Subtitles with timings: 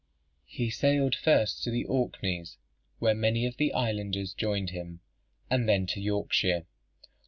[0.47, 2.57] He sailed first to the Orkneys,
[2.97, 5.01] where many of the islanders joined him,
[5.47, 6.65] and then to Yorkshire.